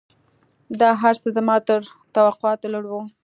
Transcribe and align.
دا 0.79 0.89
هرڅه 1.01 1.27
زما 1.37 1.55
تر 1.67 1.79
توقعاتو 2.15 2.67
لوړ 2.73 2.85
وو. 2.87 3.01